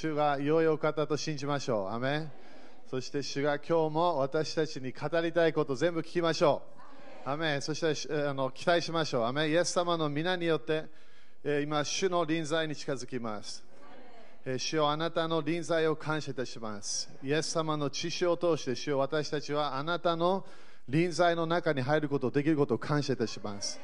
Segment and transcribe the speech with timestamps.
[0.00, 1.94] 主が良いお方と信じましょう。
[1.94, 2.32] アメン
[2.88, 6.62] そして主が今日も私たちに語りたいこと全部聞きましょ
[7.26, 7.28] う。
[7.28, 9.24] アメそしてあの期待しましょう。
[9.24, 10.86] アメイエス様の皆によって、
[11.44, 13.62] え今、主の臨在に近づきます。
[14.46, 17.10] え主よあなたの臨在を感謝いたします。
[17.22, 20.46] イエス様の知識を通して主よ私たちはあなたの
[20.88, 23.78] 臨在の中に入ることできることを感謝いたします。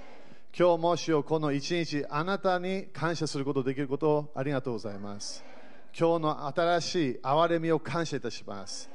[0.58, 5.55] 今日も主よこの一日あなたに感謝することできることをありがとうございます。
[5.98, 8.90] 今日の新しい憐れみを感謝いたします。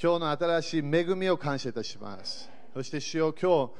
[0.00, 2.48] 今日の新しい恵みを感謝いたします。
[2.72, 3.72] そして主よ今日、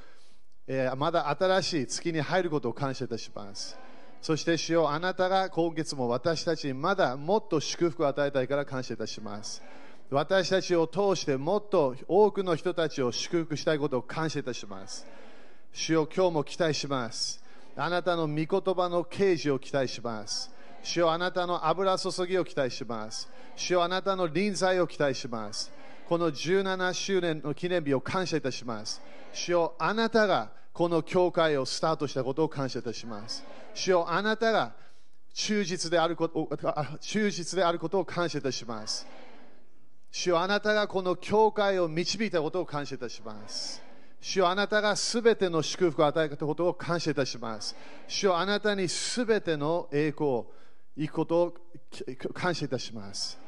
[0.66, 3.78] えーまだ新しい月に入ることを感謝いたします。
[4.20, 9.62] そして主よあなたが今月も私たちにまだもっと祝福を与えたいから感謝いたします。
[10.10, 15.06] 私たちを通してもっと多くの人たちを祝福したいことを感謝いたします。
[15.72, 17.40] 主よ今日も期待します。
[17.76, 20.50] あなたの御言葉の啓示を期待します。
[20.84, 23.26] 主よあなたの油注ぎを期待します。
[23.56, 25.72] 主よあなたの臨在を期待します。
[26.06, 29.00] この17周年の記念日を感謝いたします。
[29.32, 33.42] 主よあなたがこの教会をスタートしたことを感謝いたします。
[33.72, 34.74] 主よあなたが
[35.32, 36.50] 忠実であること
[37.00, 39.06] 忠実であることを感謝いたします。
[40.12, 43.82] 主よあなたがこの教会を導いたことを感謝いたします。
[44.20, 47.74] 主よあなたがすべての祝福を与えたことを感謝いたします。
[48.06, 50.46] 主よあなたにすべての栄光を
[50.96, 51.54] 行くことを
[52.32, 53.38] 感謝いたします。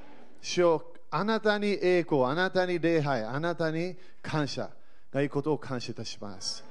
[0.40, 4.70] 主よあなたに栄光、あなたに礼拝、あなたに感謝
[5.12, 6.64] がいくことを感謝いたします。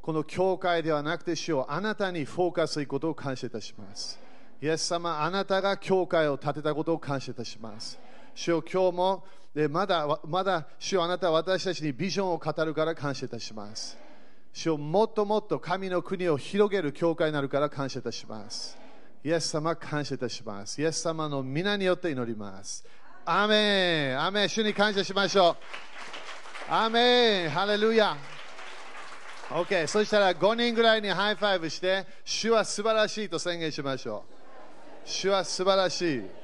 [0.00, 4.18] この教会ではなくて主よあなたにフォーカスいくことを感謝いたします。
[4.60, 7.98] イエス様、あなたが教会を建てたことを感謝いたします。
[8.34, 9.24] 主よ今日も
[9.70, 13.96] まだまだ主よあなたは私たちにビジョンを語るから感謝いたします。
[14.52, 18.81] 主よもっともっと神の国を広げる教会になるから感謝いたします。
[19.24, 20.82] イエス様感謝いたします。
[20.82, 22.84] イエス様の御名によって祈ります。
[23.24, 26.72] アメンアメン主に感謝しましょう。
[26.72, 28.16] アメンハレルヤ
[29.48, 35.08] OK、そしたら5人ぐらいに high five して、主は素晴らしいと宣言しましょう。
[35.08, 36.41] 主は素晴らしい。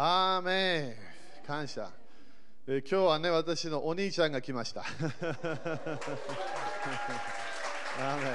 [0.00, 0.94] アーメン
[1.44, 1.90] 感謝。
[2.68, 4.82] え今日はね、私のお兄ちゃんが来ました。
[4.82, 4.86] アー
[8.16, 8.34] メン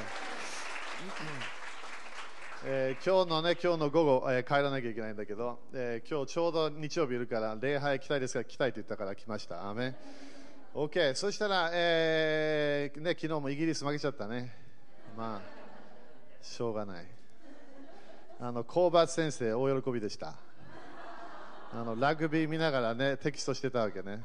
[2.65, 9.69] えー今日のね、今日の午後、えー帰らなきゃいけないんだけど、えー今日ちょうど日曜日いるから、礼拝来たいですから来たいと言ったから来ました。
[9.69, 9.95] アーメン
[10.75, 14.53] OK、そしたら、えーね、昨日もイギリス負けちゃったね。
[15.15, 15.41] まあ、
[16.41, 17.05] しょうがない。
[18.41, 20.35] あの、コーバー先生、大喜びでした。
[21.75, 24.21] あのラグビー見ながらね、テキストしてたわけね。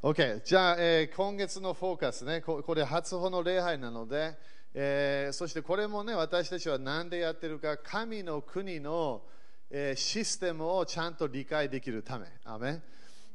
[0.00, 4.36] OK、じゃあ、えー今月のフォーカスね、ここれ初歩の礼拝なので、
[4.74, 9.22] えーそしてこれもね、私たちは何でやってるか、神の国の、
[9.70, 12.26] えーシステムをちゃんと理解できるため。
[12.44, 12.80] アメ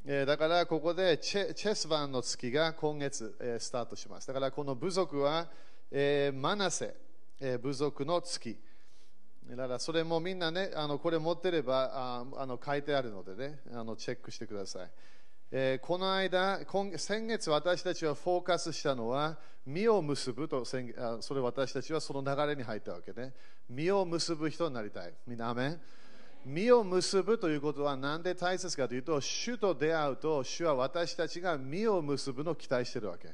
[0.06, 4.28] えーだからここでチェチェスバンの月が今月、えースタートします。
[4.28, 5.48] だからこの部族は、
[5.92, 6.96] えーマナセ、
[7.42, 8.58] えー部族の月。
[9.52, 14.90] だからそれもみんなね、あのこれ持ってればああの書いてあるのでね、あのチェックしてください。
[15.52, 23.34] えーこの間今、先月私たちはフォーカスしたのは、実を結ぶと宣言あ、それ私たちはその流れに入ったわけね。
[23.70, 25.14] 実を結ぶ人になりたい。
[25.28, 25.82] みんな、アメン？
[26.46, 33.30] 実を結ぶということは何で大切かというと、主と出会うと、主は私たちが実を結ぶのを期待しているわけ。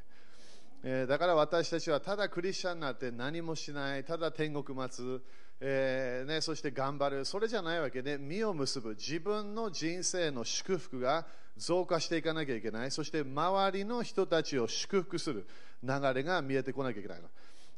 [0.84, 5.22] えーだから私たちはただクリスチャンになって何もしない、ただ天国待つ、
[5.64, 15.46] えーね、そして頑張る、それじゃないわけで、実を結ぶ、自分の人生の祝福が増加していかなきゃいけない、そして周りの人たちを祝福する。
[15.84, 17.30] 流れが見えてこなきゃいけないの。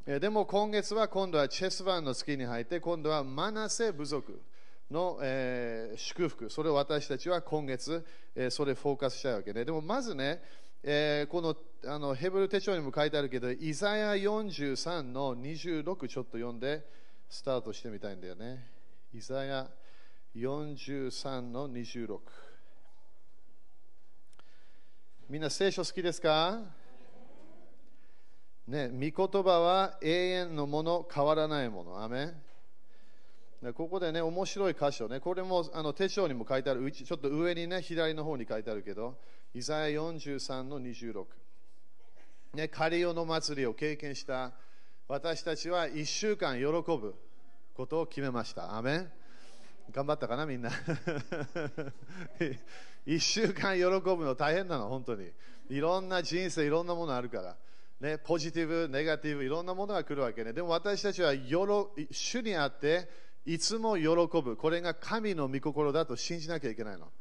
[0.08, 4.42] えーでも今月は今度はチェスバンの月に入って、今度はマナセ部族。
[4.92, 8.06] の、えー祝福、それを私たちは今月、
[8.36, 10.42] えそれフォーカスしたいわけで、でもまずね、
[10.84, 11.56] えーこの
[11.86, 16.86] あのヘブル手帳にも書いてあるけど、イザヤ43の26ちょっと読んで、
[17.30, 18.68] スタートしてみたいんだよね。
[19.14, 19.70] イザヤ
[20.36, 22.20] 43の26。
[25.30, 26.62] みんな聖書好きですか？
[28.68, 32.04] ね、御言葉は永遠のもの、変わらないもの。
[32.04, 32.34] アメ
[33.76, 39.18] ここでね、面白い箇所ね、これもあの手帳にも書いてある、ちちょっと上にね、左の方に書いてあるけど、
[39.54, 41.26] イザヤ43の26。
[42.54, 44.52] ね、カリオの祭りを経験した
[45.14, 47.14] 私たちは1週間喜ぶ
[47.76, 48.76] ことを決めました。
[48.76, 49.12] アメン
[49.92, 50.72] 頑張ったかな、みんな。
[53.06, 55.32] 一週間喜ぶの大変なの、本当に。
[55.70, 57.56] いろんな人生、いろんなものあるから。
[58.00, 60.52] ね、ポジティブ、ネガティブ、いろんなものが来るわけね。
[60.52, 63.08] でも私たちはよろ主にあって、
[63.46, 64.08] いつも喜
[64.42, 64.58] ぶ。
[64.58, 67.12] これが神の御心だと信じなきゃいけないの。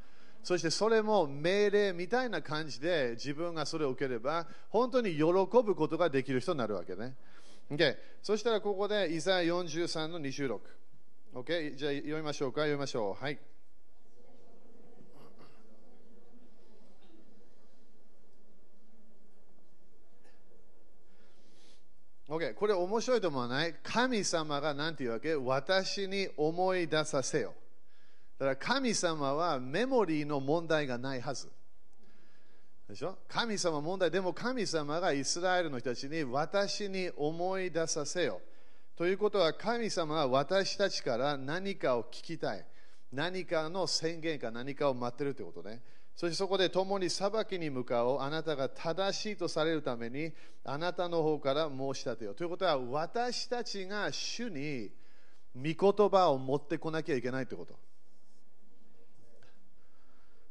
[0.43, 7.17] そしてそれも命令みたいな感じで自分がそれを受ければ、本当に喜ぶことができる人になるわけね。
[7.73, 10.61] Okay、そしたらここで、イザヤ43の26。
[11.33, 13.25] OK、じゃあ読みましょうか、読みましょう。
[13.25, 13.39] はい。
[22.29, 23.75] OK、これ面白いと思わない？
[23.83, 25.35] 神様が何て言うわけ？
[25.35, 27.55] 私に思い出させよ。
[28.39, 31.49] だから神様はメモリーの問題がないはず。
[32.93, 33.17] でしょ？
[33.27, 38.41] 神様問題、でも神様がイスラエルの人たちに私に思い出させよ。
[38.97, 42.65] ということは神様は私たちから何かを聞きたい。
[43.13, 45.81] 何かの宣言か何かを待ってるということね。
[46.15, 48.21] そしてそこで共に裁きに向かおう。
[48.21, 50.33] あなたが正しいとされるために
[50.65, 52.35] あなたの方から申し立てよ。
[52.35, 54.91] ということは私たちが主に
[55.57, 57.75] 御言葉を持ってこなきゃいけないということ。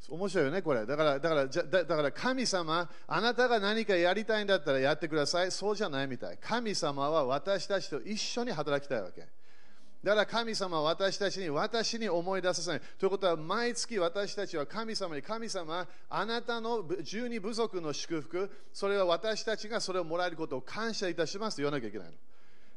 [0.10, 0.86] 面白いよね、これ。
[0.86, 5.52] だから、だから、だだから神様、あなたが何かやりたいんだったらやってください。
[5.52, 6.38] そうじゃないみたい。
[6.42, 9.28] 神様は私たちと一緒に働きたいわけ。
[10.04, 12.82] だから神様は私たちに、私に思い出させない。
[12.98, 22.14] ということは、毎月私たちは神様に、神様、あなたの十二部族の祝福、それは私たちがそれをもらえることを感謝いたしますと言わなきゃいけないの。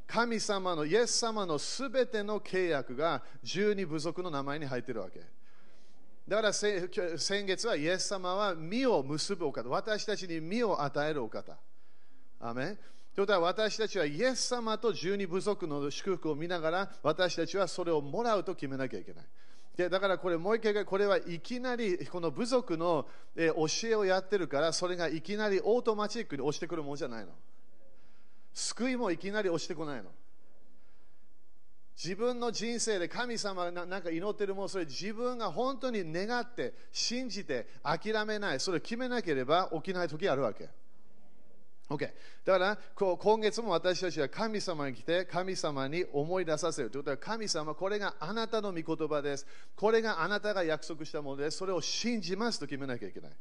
[0.06, 5.23] 神様の、イエス様のすべての契約が十二部族の名前に入ってるわけ。
[6.26, 6.88] だから先
[7.44, 11.56] 月はイエス様は実を結ぶお方、私たちに実を与えるお方。
[12.41, 12.79] アーメン。
[13.15, 19.25] ということは私たちはイエス様と十二部族の祝福を見ながら私たちはそれをもらうと決めなきゃいけない。
[19.76, 23.06] でだからこれもう一回、これはいきなりこの部族の
[23.37, 27.32] 教えをやってるからそれがいきなりオートマチックに落ちてくるものじゃないの。
[28.53, 30.11] 救いもいきなり落ちてこないの。
[31.96, 40.69] 自分の人生で神様がなんか祈ってるもの、それ自分が本当に願って、信じて、諦めない、それを決めなければ起きない時あるわけ。
[41.88, 42.11] OK。
[42.44, 49.46] だから、こう今月も私たちは神様に来て、神様に思い出させるということは、神様、これがあなたの御言葉です。
[49.76, 51.58] これがあなたが約束したものです。
[51.58, 53.32] それを信じますと決めなきゃいけない。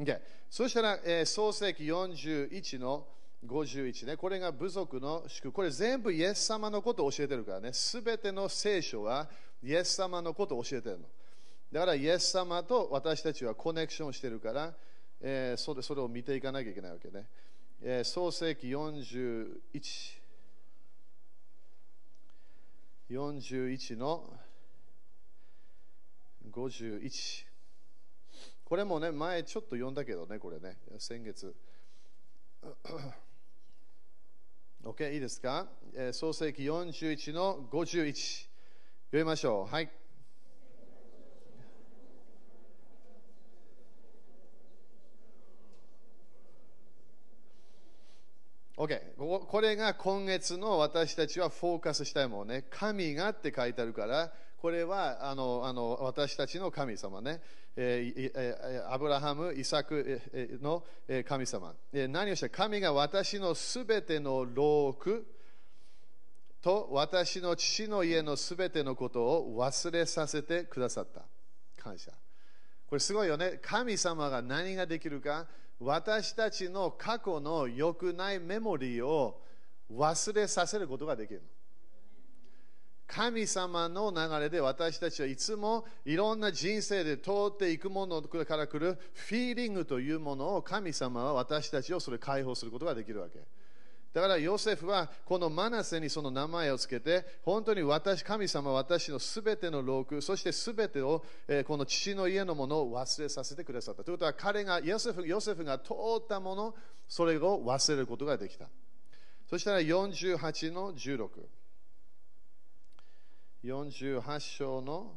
[0.00, 0.20] OK。
[0.50, 3.06] そしたら、えー、創世紀41の
[3.46, 5.52] 51ね、これが部族の祝。
[5.52, 7.72] これ全部イエス様のことを教えてるからね。
[7.72, 9.28] すべての聖書は
[9.62, 11.04] イエス様のことを教えてるの。
[11.70, 14.74] だからイエス様と私たちはコネクションしてるから、
[15.20, 17.26] えー、それそれを見ていかなきゃいけないわけね。
[17.82, 19.60] えー、創世紀41。
[23.10, 24.32] 41の
[26.50, 27.44] 51。
[28.64, 31.54] これもね、前ちょっと読んだけどね、これね、先月。
[34.84, 38.12] OK、いいですか、えー、創世紀41の51。
[38.12, 38.44] 読
[39.12, 39.74] みましょう。
[39.74, 39.90] はい。
[48.76, 52.66] OK、ここれが今月の私たちはフォーカスしたいものね。
[52.68, 57.40] 神がって書いてあるから、これはあのあの私たちの神様ね、
[57.76, 60.20] アブラハム、イサク
[60.62, 60.84] の
[61.26, 61.74] 神様。
[61.92, 65.26] 何をして神が私のすべての労苦
[66.62, 71.22] と私の父の家のすべてのことを忘れさせてくださった。
[71.82, 72.12] 感謝。
[72.86, 73.58] これすごいよね。
[73.60, 75.46] 神様が何ができるか、
[75.80, 79.42] 私たちの過去の良くないメモリーを
[79.92, 81.42] 忘れさせることができる。
[83.14, 93.38] 神様の流れで私たちはいつもいろんな人生で通っていくものから来るフィーリングというものを神様は私たちをそれ解放することができるわけ。
[94.12, 104.02] だからヨセフはこのマナセにその名前をつけて本当に私、神様私のすべての労苦、そしてすべてを、えー、この父の家のものを忘れさせてくださった。
[104.02, 106.74] ということは彼がヨセフヨセフが通ったもの、
[107.08, 108.66] それを忘れることができた。
[109.48, 111.28] そしたら48の16。
[113.64, 115.14] 48章の、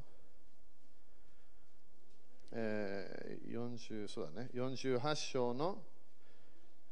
[2.54, 5.80] えー、40そうだね、48章の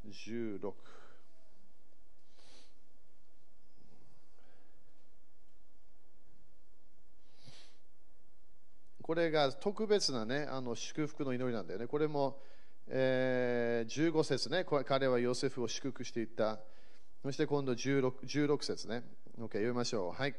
[0.06, 0.74] 16。
[9.02, 11.88] これが特別なね、あの祝福の祈りなんだよね。
[11.88, 12.42] これも、
[12.88, 16.60] えー、15節ね、彼はヨセフを祝福していった。
[17.24, 19.04] そして今度 16, 16節ね。
[19.38, 20.12] OK、読みましょう。
[20.12, 20.36] はい。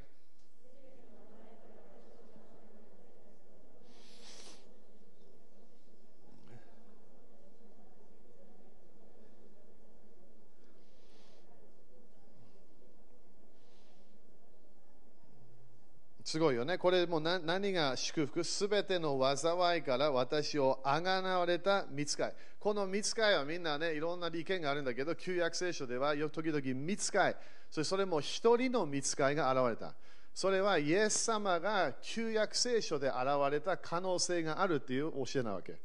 [16.26, 16.76] すごいよね。
[16.76, 18.42] これもう何が祝福？
[18.42, 22.34] すべての災いから私をあがなわれた見つかい。
[22.58, 27.36] この見つかいはみんなね、いろんな利権があるんだけど、旧約聖書では時々見つかい。
[27.70, 29.94] それそれも一人の見つかいが現れた。
[30.34, 33.16] それはイエス様が旧約聖書で現
[33.52, 35.78] れた可能性があるっていう教えなわけ。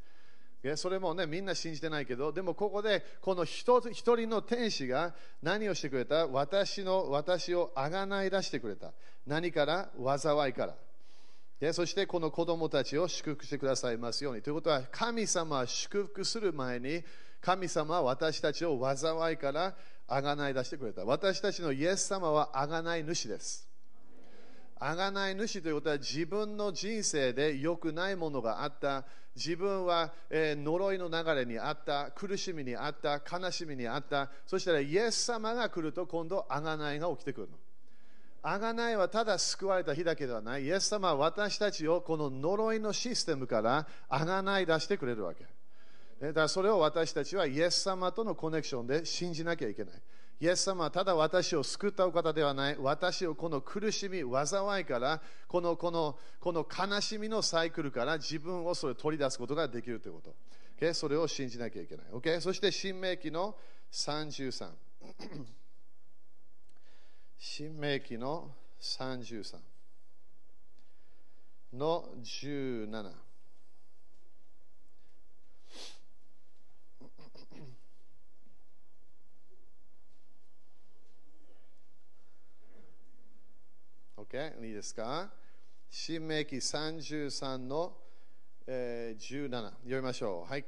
[0.75, 6.27] それもね、みんな信じてないけど、でもここで、この一人の天使が何をしてくれた？
[6.27, 8.91] 私の、私をあがない出してくれた。
[9.25, 9.89] 何から？
[10.17, 10.67] 災いか
[11.59, 11.73] ら。
[11.73, 14.41] そしてこの子供たちを祝福してくださいますように。
[14.41, 17.03] ということは、神様は祝福する前に、
[17.39, 19.75] 神様は私たちを災いから
[20.07, 21.05] あがない出してくれた。
[21.05, 23.67] 私たちのイエス様はあがない主です。
[24.83, 29.05] あがない主ということは自分の人生で良くないものがあった。
[29.35, 37.57] 自分は、え、呪いの流れにあった、苦しみにあった、悲しみにあった、そしたらイエス様が来ると今度、あがないが起きてくるの。
[38.41, 40.63] あがないはただ救われた日だけではない。
[40.63, 45.45] イエス様は私たちをこの呪いのシステムからあがない出してくれるわけ。
[46.19, 49.93] だからそれを私たちはイエス様とのコネクションで信じなきゃいけない。
[50.41, 60.35] イエス様はただ私を救ったお方ではない、私をこの苦しみ、災いから、このこのこの悲しみのサイクルから自分をそれ取り出すことができるということ。
[60.79, 60.95] Okay?
[60.95, 62.05] それを信じなきゃいけない。
[62.11, 62.41] Okay?
[62.41, 63.55] そして、新明記の
[63.91, 64.71] 33。
[67.37, 68.49] 新明記の
[68.81, 69.59] 33
[71.73, 73.30] の17。
[84.31, 84.65] OK?
[84.65, 85.29] いいですか？
[85.89, 87.97] 新明記33の、
[88.65, 89.49] えー、17
[89.83, 90.49] 読みましょう。
[90.49, 90.63] はい。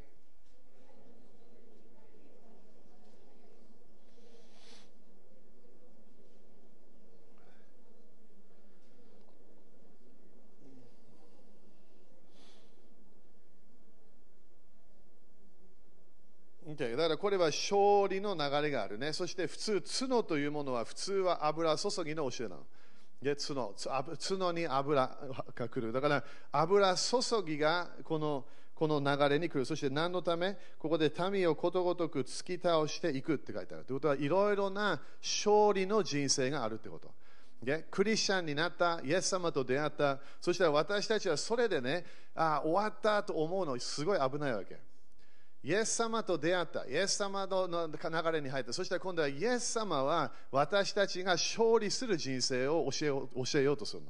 [16.76, 19.14] だからこれは勝利の流れがあるね。
[19.14, 22.66] そして普通、角というものは普通は油注ぎの教えなの。
[23.24, 25.18] で角角に油
[25.56, 25.94] が来る。
[25.94, 29.66] だから油注ぎがこのこの流れに来る。
[29.66, 30.58] そして何のため？
[30.78, 33.86] ここで民をことごとく突き倒していくって書いてある。
[33.86, 37.12] ということはいろいろな勝利の人生があるってこと。
[37.92, 44.78] クリスチャンになった、イエス様と出会った、そしたら私たちはそれでね、あ終わったと思うのすごい危ないわけ。
[45.64, 54.10] イエス様と出会った、イエス様の流れに入った、そして今度はイエス様は私たちが勝利する人生を教えよう教えようとするの。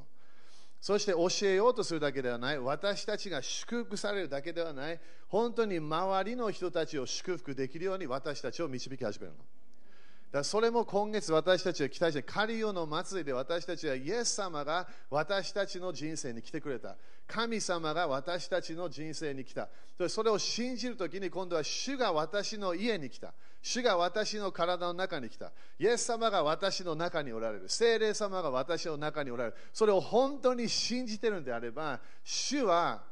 [0.82, 9.38] そして教えようとするだけではない、私たちが祝福されるだけではない、本当に周りの人たちを祝福できるように私たちを導き始めるの。
[10.34, 16.96] だそれも今月私たちは期待して、カリオの祭りで私たちはイエス様が私たちの人生に来てくれた。
[17.28, 19.70] 神様が私たちの人生に来た。
[20.10, 23.32] それを信じるときに今度は主が私の家に来た。
[23.62, 25.52] 主が私の体の中に来た。
[25.78, 27.70] イエス様が私の中におられる。
[27.70, 29.56] 精霊様が私の中におられる。
[29.72, 33.04] それを本当に信じてるのであれば、主は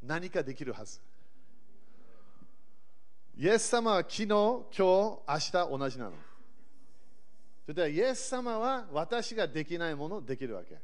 [0.00, 1.00] 何かできるはず。
[3.36, 6.27] イエス様は昨日、今日、明日同じなの。
[7.68, 10.78] それではイエス様は私ができないものできるわけ。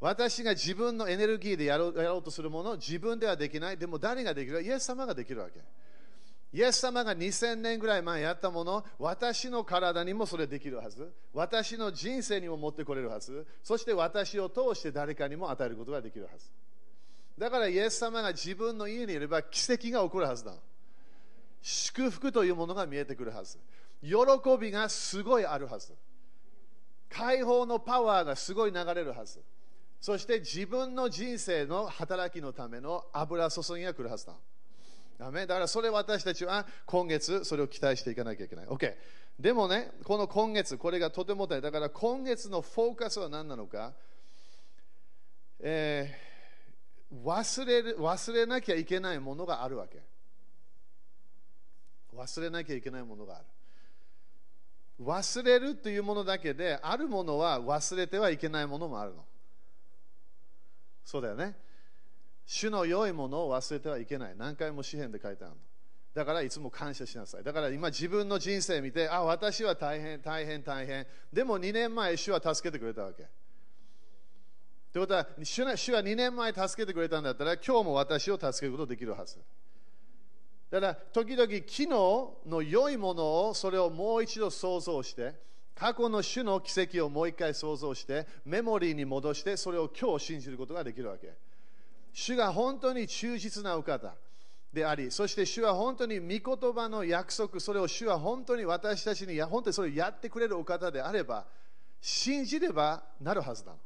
[0.00, 3.78] 私が自分のエネルギーでやろうやろうとするものを、自分ではできない。
[3.78, 4.60] でも誰ができる？
[4.64, 5.60] イエス様ができるわけ。
[6.52, 11.08] イエス様が2000年ぐらい前やったもの、私の体にもそれできるはず。
[11.32, 13.46] 私の人生にも持ってこれるはず。
[13.62, 16.50] そして私を通して誰かにも与えることができるはず。
[17.38, 20.52] だからイエス様が自分の家にいれば奇跡が起こるはずだ。
[21.62, 23.56] 祝福というものが見えてくるはず。
[24.02, 24.14] 喜
[24.60, 25.94] びがすごいあるはず。
[27.08, 29.42] 解放のパワーがすごい流れるはず。
[30.00, 34.34] そして自分の人生の働きのための油注ぎが来るはずだ。
[35.18, 38.66] だからそれ私たちは今月それを期待していかなきゃいけない。
[38.66, 38.94] OK。
[39.38, 43.92] でもね、この今月、これがとても大事だから今月のフォーカスは何なのか、
[45.60, 50.02] えー、忘れる忘れなきゃいけないものがあるわけ。
[52.14, 53.44] 忘れなきゃいけないものがある。
[55.00, 59.24] 忘れるというものだけで、あるものは忘れてはいけないものもあるの。
[61.04, 61.56] そうだよね。
[62.46, 64.34] 主の良いものを忘れてはいけない。
[64.36, 65.60] 何回も詩篇で書いてあるの。
[66.14, 67.44] だからいつも感謝しなさい。
[67.44, 71.06] だから今自分の人生見て、あ、私は大変、大変、大変。
[71.32, 73.26] でも2年前、主は助けてくれたわけ。
[74.92, 79.38] ということは主は、2年前助けてくれたんだったら、今日も私を助けることができるはず。
[80.72, 81.86] だから、時々昨日
[82.48, 85.34] の良いものを、それをもう一度想像して、
[85.74, 91.34] 過去の主の奇跡をもう一回想像して、メモリーに戻して、それを今日信じることができるわけ。
[92.14, 94.14] 主が本当に忠実なお方
[94.72, 101.44] であり、そして主は本当に御言葉の約束、それを主は本当に私たちに本当にそれをやってくれるお方であれば、
[102.00, 103.78] 信じればなるはずなの。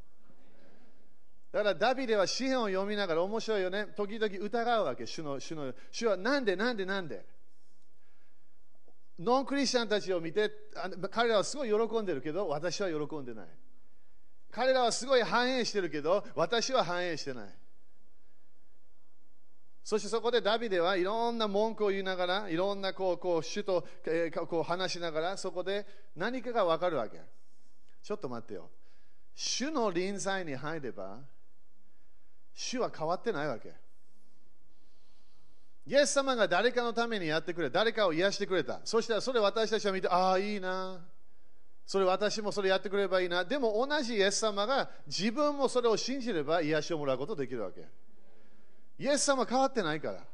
[1.52, 3.86] だからダビデは詩篇を読みながら面白いよね。
[3.96, 5.06] 時々疑うわけ。
[5.06, 7.24] 主の主の主はなんでなんでなんで？
[9.18, 10.50] ノンクリスチャンたちを見て、
[11.10, 13.46] 彼らはすごい喜んでるけど、私は喜んでない。
[14.50, 17.48] 彼らはすごい反映してるけど、私は反映してない。
[19.82, 27.20] そしてそこでダビデはいろんな文句を言いながら、いろんなこうこう主と、えー、こう話しながら、そこで何かが分かるわけ。
[28.02, 28.68] ちょっと待ってよ。
[29.34, 31.20] 主の臨在に入れば、
[32.56, 33.74] 主は変わってないわけ。
[35.86, 38.80] イエス様が誰かのためにやってくれ、誰かを癒してくれた。
[38.82, 40.98] そしたらそれ私たちは見て、ああ、いいな。
[41.86, 43.44] それ私もそれやってくれればいいな。
[43.44, 47.86] でも同じイエス様が自分もそれを信じれば癒しをもらうことができるわけ。
[48.98, 50.24] イエス様変わってないから。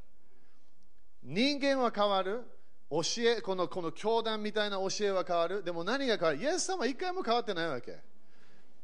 [1.22, 2.44] 人間は変わる。
[2.90, 5.62] 教え、このこの教団みたいな教えは変わる。
[5.62, 6.38] でも何が変わる？
[6.38, 7.98] イエス様は一回も変わってないわけ。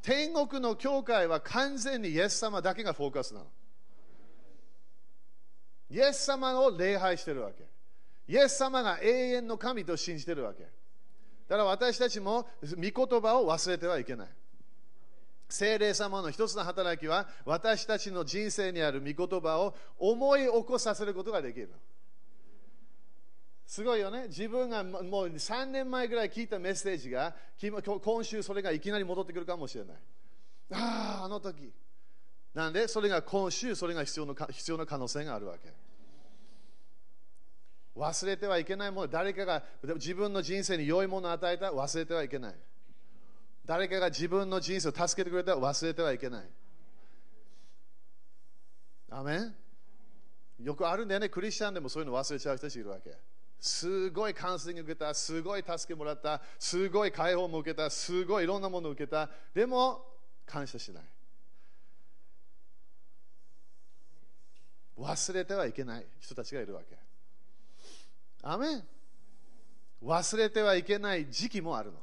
[0.03, 3.47] 天国の教会は完全にイエス様だけがフォーカスなの。
[5.91, 7.65] イエス様を礼拝してるわけ。
[8.29, 10.63] イエス様が永遠の神と信じてるわけ。
[10.63, 10.69] だ
[11.49, 14.29] から私たちも御言葉を忘れてはいけない。
[15.49, 21.71] 聖霊様の一つの働きは私たちの人生にある御言葉を思い起こさせることができる。
[23.69, 24.29] すごいよね。
[24.29, 29.97] 自分がもう3年前ぐらい聞いたメッセージが今週それがいきなり戻ってくるかもしれない。
[30.73, 31.71] ああ、あの時。
[32.55, 35.75] なんで、それが今週、それが必要の必要な可能性があるわけ。
[37.95, 39.63] 忘れてはいけないもの、誰かが
[39.97, 42.55] 自分の人生に良いものを与えた忘れてはいけない。
[43.67, 46.49] 誰かが自分の人生を助けてくれた忘れてはいけない。
[49.11, 49.55] アメン？
[50.65, 53.15] よくあるんだよね、クリスチャンでもそういうの忘れちゃう人たちいるわけ。
[53.61, 60.05] すごいカウンセリング受けた、すごい助けもらった、すごい解放も受けた、すごいいろんなものを受けた、でも
[60.47, 61.05] 感謝しない。
[64.97, 66.99] 忘れてはいけない人たちがいるわけ。
[68.43, 68.85] アメン
[70.03, 71.99] 忘れてはいけない時期もあるの。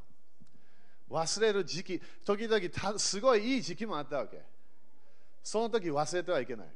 [1.10, 4.42] 忘れる時期、時々すごいいい時期もあったわけ。
[5.44, 6.68] その時忘れてはいけない。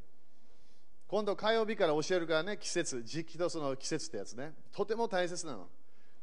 [1.09, 4.53] 今度火曜日から教えるからね、季節、時期とその季節ってやつね。
[4.71, 5.67] とても大切なの。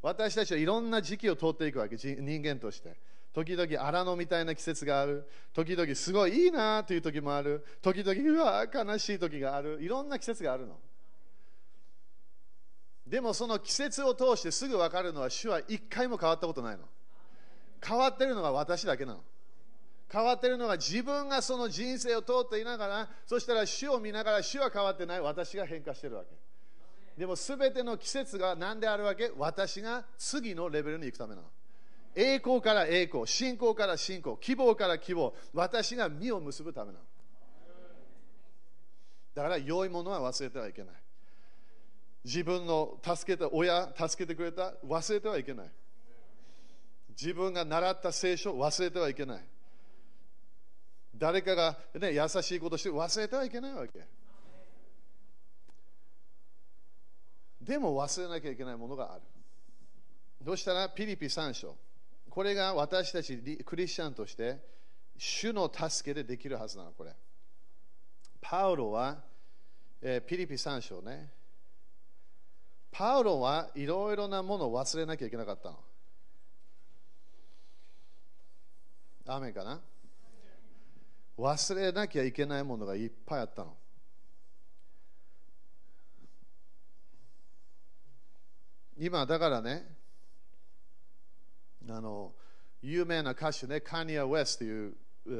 [0.00, 2.96] 私たちはいろんな時期を通っていくわけ、人間として。
[3.32, 5.28] 時々荒野みたいな季節がある。
[5.52, 7.66] 時々すごいいいなという時もある。
[7.82, 9.82] 時々うわ悲しい時がある。
[9.82, 10.78] いろんな季節があるの。
[13.04, 16.84] でもその季節を通してすぐ分かるのは主は一回も変わったことないの。
[17.84, 19.24] 変わってるのは私だけなの。
[20.10, 25.20] 変わってるのは自分がその人生を通っていながら、そしたら主を見ながら主は変わってない。
[25.20, 26.30] 私が変化してるわけ。
[27.18, 29.32] でも全ての季節が何であるわけ？
[29.36, 31.48] 私が次のレベルに行くためなの。
[32.14, 37.04] 栄光から栄光、信仰から信仰、希望から希望、私が実を結ぶためなの。
[39.34, 40.94] だから良いものは忘れてはいけない。
[42.24, 45.70] 自分の助けた親、助けてくれた、忘れてはいけない。
[47.10, 49.44] 自分が習った聖書、忘れてはいけない。
[51.18, 54.06] 誰かが、ね、優しいことして忘れてはいけないわけ。
[57.60, 59.22] でも忘れなきゃいけないものがある。
[60.42, 61.76] どうしたらピリピ3章。
[62.28, 64.58] これが私たちクリスチャンとして
[65.16, 67.12] 主の助けでできるはずなの、これ。
[68.40, 69.24] パウロは、
[70.02, 71.30] えー、ピリピ3章ね。
[72.90, 75.78] パウロはいろいろなものを忘れなきゃいけなかったの。
[79.26, 79.80] アメかな？
[81.38, 83.76] 忘れなきゃいけないものがいっぱいあったの。
[88.98, 89.86] 今だからね、
[91.88, 92.32] あの
[92.80, 94.96] 有名な歌手ね、カニア・ウェスという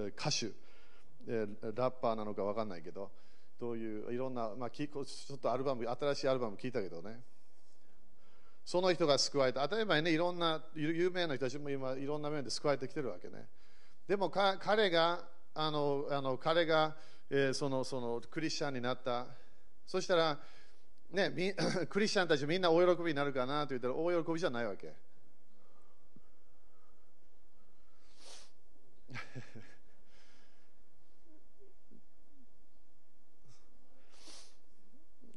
[0.09, 0.53] 歌手、
[1.27, 3.11] ラッパーなのか分かんないけど、
[3.59, 7.21] どういういろんな、まあ、ちょっとアルバム、新しいアルバム聞いたけどね、
[8.67, 9.63] その人が救われた。
[9.63, 13.49] 当たり前ね、いろんな有名な人たちも今、いろんな面で救われてきてるわけね。
[14.07, 15.25] でも彼が、
[15.59, 16.95] あのあの彼が、
[17.31, 19.27] えー、そのそのクリスチャンになった。
[19.87, 20.39] そしたら、
[21.11, 21.55] ね、み
[21.89, 24.95] クリスチャンたちみんな大喜びになるかなと言ったら大喜びじゃないわけ。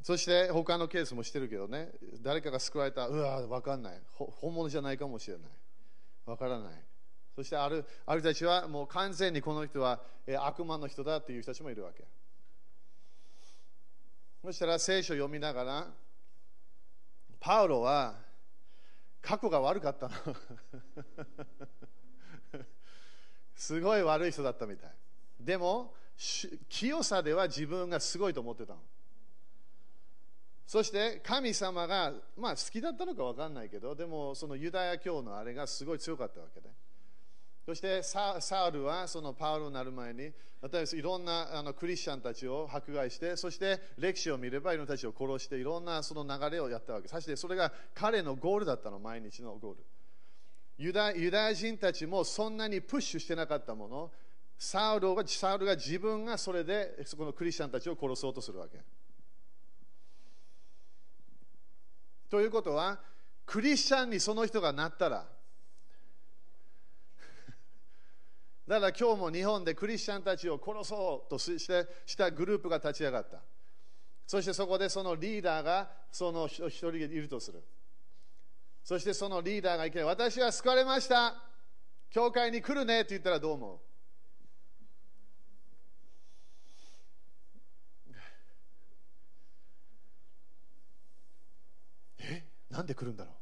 [0.04, 5.50] そして他のケースもしてるけどね、誰かが救われた、うわ、分かんない、本物じゃないかもしれない。
[6.26, 6.89] わからない。
[7.36, 12.04] そしてあるある人たちはもう完全にこの人はえ悪魔の人だっていう人たちもいるわけ。
[14.44, 15.88] そしたら聖書を読みながら、
[17.40, 18.16] パウロは
[19.22, 20.16] 過去が悪かったの。
[23.56, 24.92] すごい悪い人だったみたい。
[25.40, 25.94] でも、
[26.70, 28.80] 清さでは自分がすごいと思ってたの。
[30.66, 36.70] そして神様が、まあ、好きだったのか分かんないけど、でもそのユダヤ教のあれがすごい強かったわけで。
[37.66, 47.08] そしてサウルはそのパウロになる前に、例えばいろんなあのクリスチャンたちを迫害して、そして歴史を見ればいろんなたちを殺して、いろんなその流れをやったわけ。
[47.08, 49.86] そしてそれが彼のゴールだったの、毎日のゴール。
[50.78, 54.12] ユダユダヤ人たちもそんなにプッシュしてなかったもの、
[54.58, 58.80] サウルがサウルが自分がそれでそこのクリスチャンたちを殺そうとするわけ。
[62.30, 63.00] ということは、
[63.46, 65.28] クリスチャンにその人がなったら、
[68.70, 73.40] だから今日も日本でクリスチャンたちを殺そうとしてしたグループが立ち上がった。
[74.28, 77.64] そしてそこでそのリーダーがその一人いるとする。
[78.84, 81.34] そしてそのリーダーがいきなり私は救われました。
[82.12, 83.80] 教会に来るねって言ったらどう思う？
[92.20, 92.46] え？
[92.70, 93.34] なんで来るんだろう？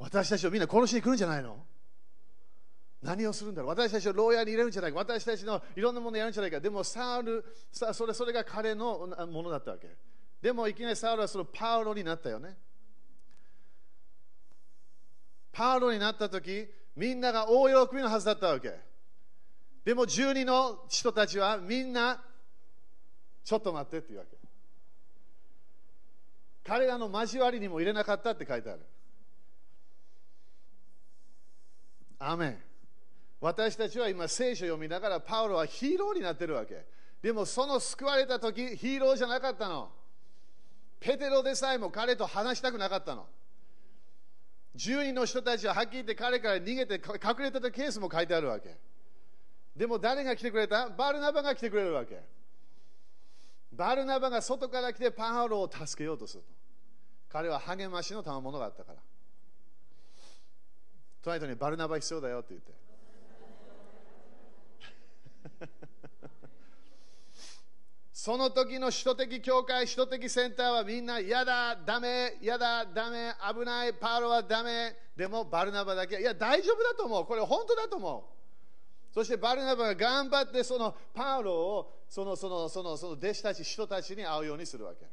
[0.00, 1.64] 私たちをみんな殺しに来るんじゃないの？
[3.02, 3.70] 何をするんだろう。
[3.70, 4.92] 私たちを牢屋に入れるんじゃない。
[4.92, 6.60] か私たちのいろんなものをやるんじゃないか。
[6.60, 9.88] でもサウルさそれそれが彼のものだったわけ。
[10.40, 12.56] でもいきなりサウルはそのパウロになったよね。
[15.52, 18.74] パウロになった時みんなが大喜びのはずだったわけ。
[19.84, 22.20] でも12の人たちはみんな
[23.44, 24.36] ちょっと待ってっていうわけ。
[26.64, 28.80] 彼らの交わりにも入れなかったって書いてある。
[32.18, 32.65] アメン。
[33.40, 36.86] 私たちは今聖書を読みながらパウロはヒーローになってるわけ。
[37.22, 39.90] でもその救われた時ヒーローじゃなかったの。
[40.98, 43.26] ペテロでさえも彼と話したくなかったの。
[44.76, 48.76] 10人の人たちははっきり言って彼から逃げて隠れてたケースも書いてあるわけ。
[49.74, 50.88] でも誰が来てくれた？
[50.88, 52.22] バルナバが来てくれるわけ。
[53.72, 56.48] バルナバが外から来てパウロを助けようとすると。
[57.28, 58.98] 彼は励ましの賜物があったから。
[61.22, 62.85] 隣人にバルナバ必要だよって言って。
[68.26, 78.28] その時の首都的教会、首都的センターはみんな、やだ、だめ、やだ、だめ、危ない、パウロはだめ、でもバルナバだけ、いや、大丈夫だと思う、これ本当だと思
[79.12, 79.14] う。
[79.14, 85.06] そしてバルナバが頑張ってそのパウロをそのそのそのその弟子たち、人たちに会うようにするわけ。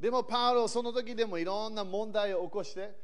[0.00, 2.96] でもパウロ、その時でもいろんな問題を起こして、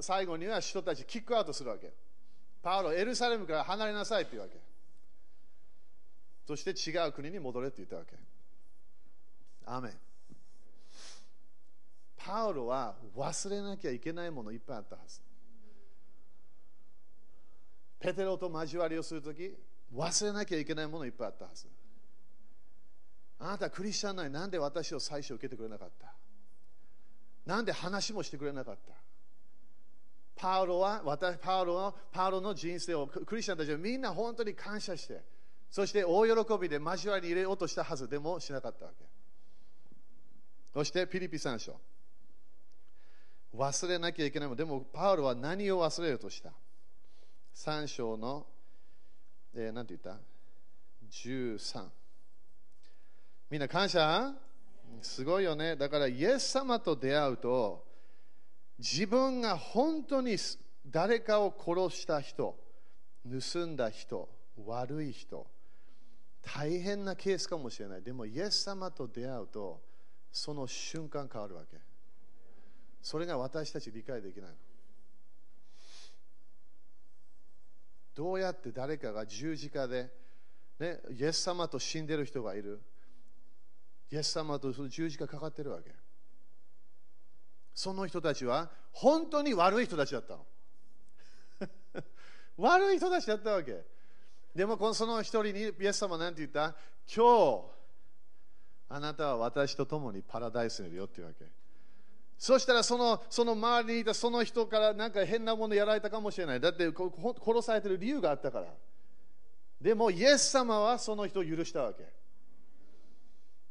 [0.00, 1.92] 最後には人たちキックアウトするわけ。
[2.62, 4.58] パウロ、エルサレムから離れなさいっていうわけ。
[6.46, 8.16] そして違う国に戻れって言ったわけ。
[9.72, 9.90] アメ
[12.16, 15.20] パウロは忘れなきゃいけないものいっぱいあったはず。
[17.98, 19.54] ペテロと交わりをするとき、
[19.94, 21.66] 忘れなきゃいけないものいっぱいあったはず。
[23.38, 26.12] あなたクリスチャンなのになんで私を最初受けてくれなかった？
[27.46, 28.92] なんで話もしてくれなかった？
[30.36, 35.22] パウロは私パウロのパウロの人生をクリスチャンたちはみんな本当に感謝して
[35.70, 39.04] そして大喜びで交わりに入れようとしたはずでもしなかったわけ
[40.72, 41.80] そしてピリピ3章。
[43.56, 46.52] 忘れなきゃいけないもでもパウロは何を忘れようとした
[47.56, 48.46] ？3章の、
[49.54, 50.20] えー、何て言った
[51.10, 51.84] ?13
[53.50, 54.32] みんな感謝？
[55.02, 55.76] すごいよね。
[55.76, 57.84] だからイエス様と出会うと
[58.78, 60.36] 自分が本当に
[60.86, 62.56] 誰かを殺した人
[63.24, 64.28] 盗んだ人
[64.64, 65.46] 悪い人
[66.42, 68.02] 大変なケースかもしれない。
[68.02, 69.80] でもイエス様と出会うと
[70.32, 71.76] その瞬間変わるわけ。
[73.02, 74.56] それが私たち理解できないの。
[78.14, 80.10] どうやって誰かが十字架で、
[80.78, 82.80] ね、イエス様と死んでる人がいる。
[84.10, 85.94] イエス様とその十字架かかってるわけ。
[87.72, 90.46] その人たちは本当に悪い人たちだったの。
[92.58, 93.84] 悪い人たちだったわけ。
[94.54, 96.76] でもこのその一人にイエス様は何て言った？
[97.06, 97.79] 今日
[98.92, 101.46] あなたは私と共にパラダイスにいるよっていうわけ。
[102.36, 106.60] そしたらそのその周りにいたその人からなんか変なものやられたかもしれない。
[106.60, 108.66] だって殺されてる理由があったから。
[109.80, 112.04] でもイエス様はその人を許したわけ。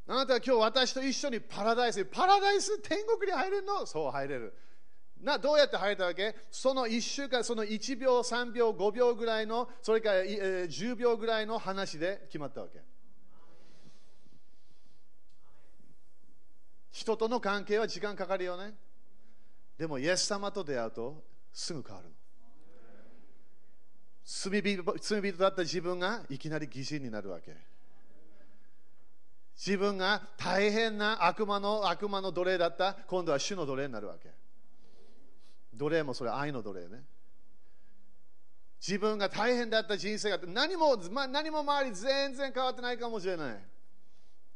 [0.07, 3.85] あなたは今日私と一緒にパラダイスにパラダイス天国に入れるの？
[3.85, 4.53] そう入れる。
[5.21, 6.33] などうやって入れたわけ？
[6.49, 12.79] その1週間、その1秒、3秒、5秒ぐらいの、それから、10秒ぐらいの話で決まったわけ。
[16.91, 18.73] 人との関係は時間かかるよね。
[19.77, 21.23] でも、イエス様と出会うと
[21.53, 22.15] すぐ変わるの。
[24.25, 27.55] 罪人だった自分がいきなり疑心になるわけ。
[29.55, 34.29] 自分が大変な悪魔の悪魔の奴隷だった、今度は主の奴隷になるわけ。
[35.73, 37.03] 奴隷もそれ愛の奴隷ね。
[38.79, 43.59] 自分が大変だった人生が何も、ま、何も周り全然変わってないかもしれない。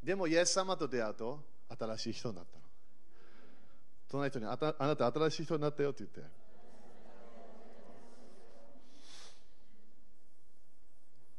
[0.02, 2.64] でも、イエス様と出会うと新しい人になったの。
[4.10, 6.22] 隣人にあたあなた新しい人になったよって言って。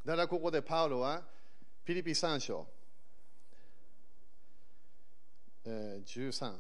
[0.05, 1.23] だからここでパウロは
[1.85, 2.67] ピリピ3章、
[5.65, 6.55] えー、13、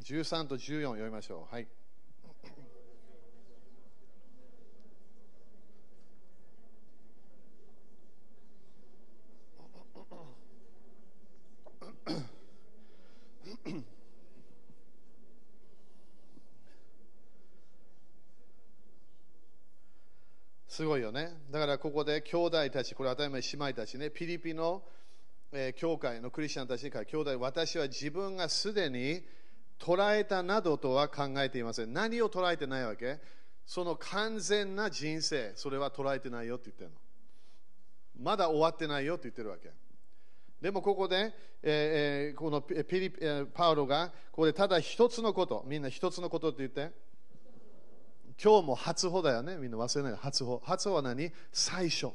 [0.00, 1.54] 13と14読みましょう。
[1.54, 1.66] はい。
[20.76, 21.32] すごいよね。
[21.50, 24.82] だからここで兄弟たち、これ当たり前姉妹たちね、ピリピの、
[25.50, 29.22] えー、教会のクリスチャンたちに書い兄弟、私は自分がすでに
[29.78, 31.94] 捉えたなどとは考えていません。
[31.94, 33.18] 何を捉えてないわけ？
[33.64, 36.96] その完全な人生、それは捉えてないよって言ってるの。
[38.22, 39.70] まだ終わってないよって言ってるわけ。
[40.60, 43.22] でもここで、えー、このピリピ
[43.54, 47.05] パウロが、ここでただ一つのこと、みんな一つのことって言って。
[48.42, 49.56] 今日も初歩だよね。
[49.56, 50.18] みんな忘れない。
[50.20, 50.60] 初歩。
[50.64, 51.32] 初歩は何？
[51.52, 52.08] 最初。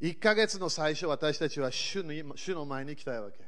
[0.00, 3.38] 1ヶ月の最初、私たちは主の前に来たいわけ。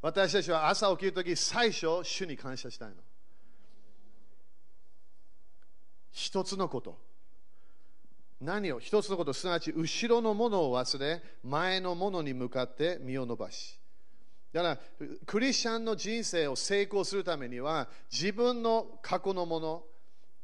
[0.00, 2.96] 私たちは朝起きるとき、最初、主に感謝したいの。
[6.10, 6.98] 一つのこと。
[8.40, 8.78] 何を？
[8.78, 13.78] 一つのこと、すなわち後ろのものを忘れ、前のものに向かって身を伸ばし。
[14.52, 14.78] だから、
[15.24, 19.84] クリスチャンの人生を成功するためには、自分の過去のもの、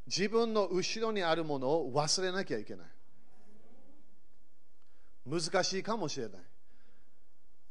[0.09, 2.87] 自分の後ろにあるものを忘れなきゃいけない。
[5.27, 6.41] 難しいかもしれない。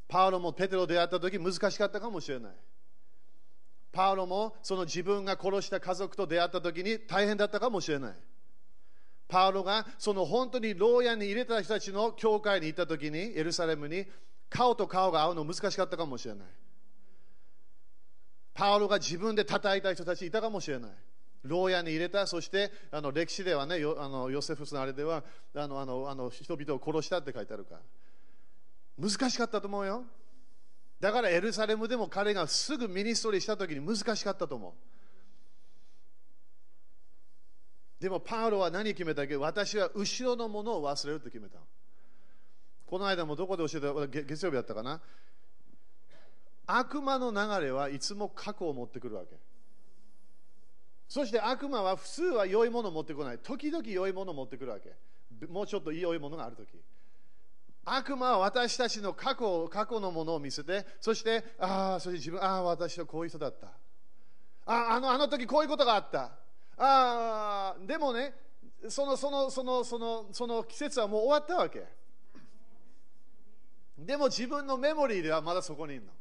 [0.07, 2.51] パウロもペテロ出会った時難しかったかもしれない。
[3.91, 8.13] パウロもその自分が殺した家族と出会った時に大変だったかもしれない。
[9.27, 14.05] パウロがその本当に牢屋に入れた人たちの教会に行った時にエルサレムに
[14.47, 16.47] 顔と顔が合うの難しかったかもしれない。
[18.53, 20.91] パウロが自分で叩いた人たちいたかもしれない。
[21.43, 25.23] 牢屋に入れた、そしてあの歴史ではね、あのヨセフスのあれでは
[25.55, 27.81] あのあのあの人々を殺したって書いてあるから。
[28.99, 30.03] 難しかったと思うよ。
[30.99, 34.69] だからエルサレムでも彼がすぐミニストリーした時に難しかったと思
[37.99, 38.01] う。
[38.01, 39.37] でもパウロは何決めたっけ？
[39.37, 41.59] 私は後ろのものを忘れると決めた。
[42.87, 44.99] この間もどこで教えた月曜日だったかな？
[46.65, 49.35] 悪魔の流れはいつも過去を持ってくるわけ。
[51.07, 53.39] そして悪魔は普通は良いものを持ってこない。
[53.39, 54.93] 時々良いものを持ってくるわけ。
[55.47, 56.69] もうちょっと良いものがあるとき。
[57.85, 63.67] 悪魔は私たちの過去過去のものを見せて、そして、ああ、そして自分、ああ、私はこういう人だった。
[64.65, 66.31] ああの、あの時こういうことがあった。
[66.77, 68.33] ああ、でもね、
[68.89, 71.85] その、その、その、その、その季節はもう終わったわけ。
[73.97, 76.11] でも自分のメモリーではまだそこにいるの。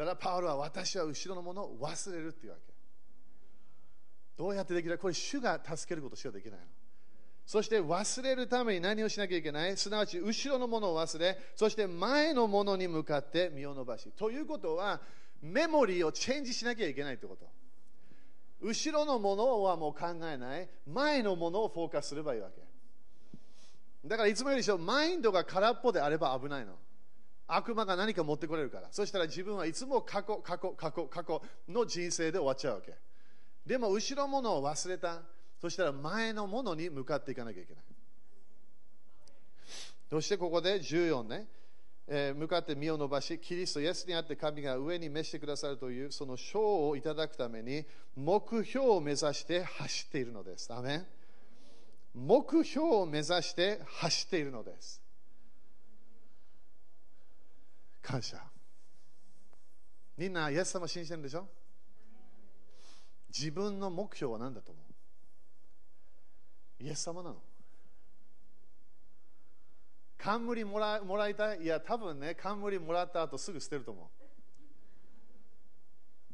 [0.00, 2.72] だからパウロは私は後ろのものを忘れるっていうわけ。
[4.38, 4.96] どうやってできる？
[4.96, 6.64] これ主が助けることしかできないの。
[7.44, 9.76] そして忘れるために何をしなきゃいけない？
[9.76, 14.10] すなわち後ろのものを忘れ、そして前のものに向かって身を伸ばし。
[14.16, 15.02] ということは、
[15.42, 17.46] メモリーをチェンジしなきゃいけないってこと。
[18.62, 20.68] 後ろのものはもう考えない。
[20.86, 22.62] 前のものをフォーカスすればいいわけ。
[24.08, 26.72] だからいつもよりしょ、マインドが空っぽであれば危ないの。
[27.54, 28.88] 悪魔が何か持ってこれるから。
[28.90, 32.94] そしたら自分はいつも過去、過去、過去、過去の人生で終わっちゃうわけ。
[33.66, 35.22] でも後ろものを忘れた。
[35.60, 37.84] そしたら前のものに向かっていかなきゃいけない。
[40.08, 41.46] そしてここで14ね、
[42.08, 47.84] えー、向かって身を伸ばし、キリストイエスにあって神が上に召してくださるというその賞をいただくために
[48.16, 50.72] 目標を目指して走っているのです。
[50.72, 51.06] アメン
[52.14, 54.99] 目標を目指して走っているのです。
[58.02, 58.38] 感謝。
[60.16, 61.48] みんな、イエス様信じてるでしょ？
[63.28, 64.80] 自分の目標は何だと思
[66.80, 66.84] う？
[66.84, 67.36] イエス様なの？
[70.18, 71.62] 冠もらもらいたい？
[71.62, 74.06] いや、多分ね、冠もらった後すぐ捨てると思う。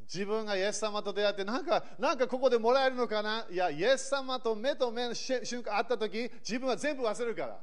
[0.03, 3.45] 自分がイエス様と出会ってなんかなんかここでもらえるのかな？
[3.51, 7.59] いやイエス様と目と目の瞬間会った時自分は全部忘れるから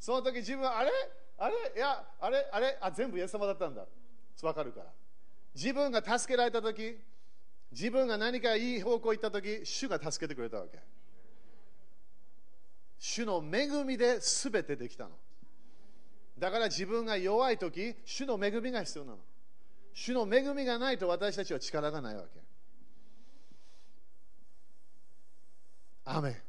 [0.00, 0.90] その時自分はあれ？
[1.38, 1.54] あれ？
[1.76, 2.78] いやあれあれ？
[2.80, 3.84] あ全部イエス様だったんだ。
[4.42, 4.86] わかるから。
[5.54, 6.98] 自分が助けられた時
[7.72, 10.78] 自分が何かいい方向行った時主が助けてくれたわけ。
[12.98, 15.10] 主の恵みで全てできたの。
[16.38, 19.18] だから自分が弱い時主の恵みが必要なの。
[19.94, 22.40] 主の恵みがないと私たちは力がないわけ。
[26.04, 26.42] アメ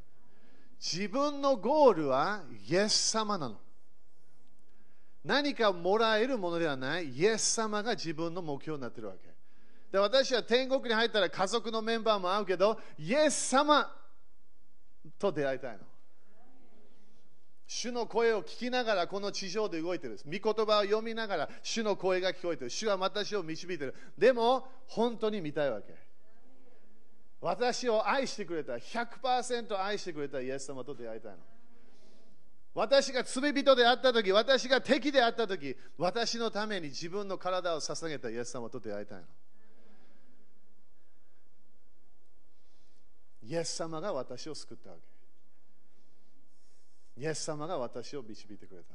[0.79, 3.59] 自分のゴールはイエス様なの。
[5.27, 9.27] 何かもらえるものではない、イエス様が自分の目標になっているわけ。
[9.91, 13.93] で私は天国に入ったら家族のメンバーも会うけど、イエス様
[15.19, 15.79] と出会いたいの。
[17.69, 20.17] 主の声を聞きながらこの地上で動いてる。
[20.25, 22.69] 御言葉を読みながら主の声が聞こえてる。
[22.69, 23.95] 主は私を導いてる。
[24.17, 25.93] でも、本当に見たいわけ。
[27.41, 31.39] 私を愛してくれた、100%愛してくれたイエス様と出会いたいの。
[32.77, 39.23] 私が罪人であったとき、私が敵であったとき、私のために自分の体を捧げたイエス様と出会いたいの。
[43.41, 44.95] イエス様が私を救ったわ
[47.15, 47.23] け。
[47.23, 48.93] イエス様が私を導いてくれた。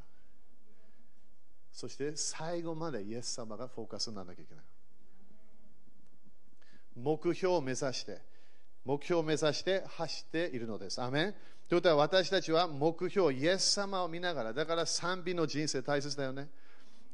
[1.72, 4.64] そして最後までイエス様がフォーカスにならなきゃいけない。
[6.94, 8.22] 目標を目指して、
[8.84, 11.02] 目標を目指して走っているのです。
[11.02, 11.34] アメン
[11.72, 16.50] ということは私たちは目標、イエス様を見ながら、だから賛美の人生大切だよね。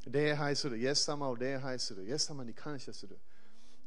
[0.04, 3.20] 礼拝する、イエス様を礼拝する、イエス様に感謝する。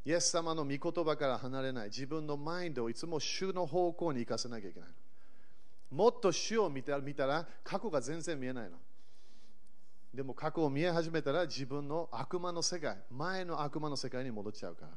[0.06, 4.90] イエス様の御言葉から離れない、自分のマインドをいつも主の方向に行かせなきゃいけない。
[5.94, 8.78] もっと主を見た見たら過去が全然見えないの。
[10.14, 14.92] でも過去を見え始めたら自分の悪魔の世界、前の悪魔の世界に戻っちゃうから。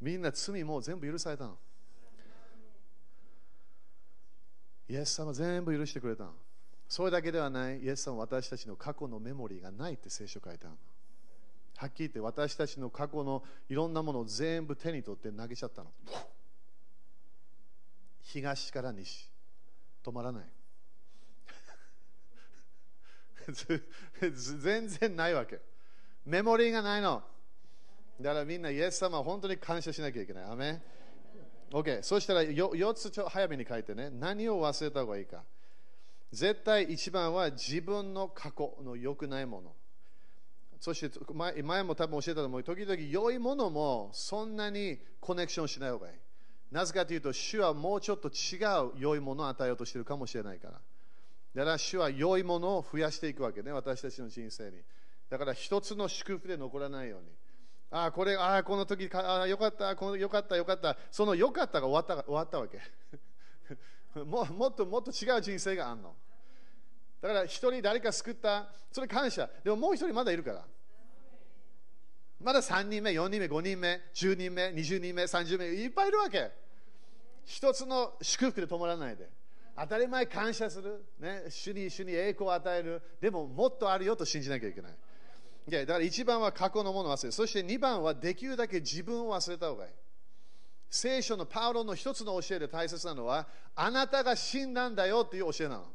[0.00, 1.58] みんな罪も全部許されたの。
[4.88, 6.32] イエス様全部許してくれたの。
[6.88, 10.76] それだけではない、イエス様私たちの過去のメモリーがないって聖書書いてあるの。
[11.76, 15.90] はっきり言って私たちの過去のいろんなものを全部手に取って投げちゃったの。
[18.22, 19.34] 東から西。
[20.04, 20.44] 止まらない
[24.60, 25.60] 全然ないわけ
[26.26, 27.22] メモリーがないの
[28.20, 30.82] だからみんなイエス様は本当に感謝しなきゃいけないアメ
[31.70, 35.42] OK そしたら 4, 4つちょ早めに書いてね何を忘れた方がいいか
[36.32, 39.72] 絶対一番は自分の過去の良くないもの
[40.80, 46.14] そして前前も多分教えたと思う時々良いものもそんなにコネクションしない方がいい
[46.74, 50.80] なぜかというと、主はもうちょっと違う良いものを与えようとしているかもしれないから。
[51.54, 54.78] だから主は良いものを増やしていくわけね、私たちの人生に。
[55.30, 57.28] だから一つの祝福で残らないように。
[57.90, 60.96] ああ、これ、ああ、この時ああ、よかった、このよかった、よかった。
[61.10, 62.80] そのよかったが終わった終わったわけ
[64.20, 64.44] も。
[64.46, 66.14] もっともっと違う人生があるの。
[67.20, 69.48] だから一人誰か救った、それ感謝。
[69.62, 70.66] でももう一人まだいるから。
[72.40, 76.50] まだ3人目、4人目、5人目、10人目、20人目、30名、いっぱいいるわけ。
[77.46, 79.28] 一つの祝福で止まらないで。
[79.76, 84.96] 当たり前感謝する、ね、主に主に栄光を与える、でももっとあるよと信じなきゃいけない。
[85.70, 87.32] だから1番は過去のものを忘れる。
[87.32, 89.92] そして2番はできるだけ自分を忘れた方がいい。
[90.90, 95.86] 聖書のパウロの一つの教えで大切なのは、あなたが死んだんだよっていう教えなの。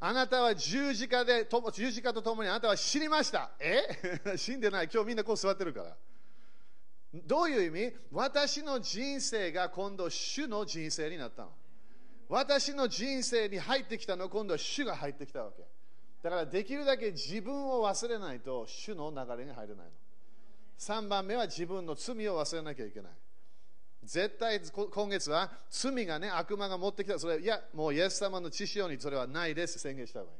[0.00, 3.50] あなたは十字架で、十字架とともにあなたは死にました。
[3.58, 3.82] え？
[4.38, 4.88] 死んでない。
[4.92, 5.96] 今日みんなこう座ってるから。
[7.12, 7.96] どういう意味？
[8.10, 11.52] 私の人生が今度主の人生になったの。
[12.28, 15.62] 私の人生に入ってきたの今度は主が入ってきたわけ。
[16.22, 19.90] だからできるだけ自分を忘れないと主の流れに入れないの。
[20.78, 23.12] 3番目は自分の罪を忘れなきゃいけない。
[24.04, 27.18] 絶対今月は罪がね、悪魔が持ってきた。
[27.18, 30.38] それいや、もうイエス様の知識にそれはないです宣言した方がいい。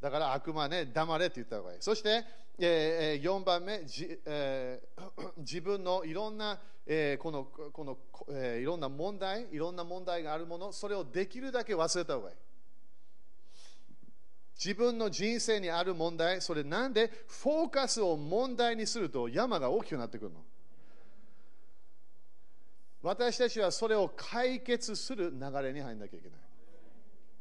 [0.00, 1.78] だから悪魔ね、黙れって言った方がいい。
[1.80, 2.24] そして、
[2.58, 7.98] えー、4番目、じえー、 自分のいろんな、えー、このこの、
[8.30, 12.36] えー、いろんな問題、いろんな問題があるもの、それをできるだけ忘れた方がいい。
[14.58, 20.42] 自分の人生にある問題、それなんでフォーカスを問題にすると山が大きくなってくるの
[23.02, 26.38] 私たちはそれを解決する流れに入らなきゃいけない。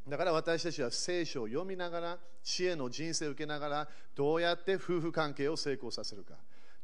[0.08, 6.36] だから私たちは聖書を読みながら、知恵の人生を受けながら、どうやって夫婦関係を成功させるか。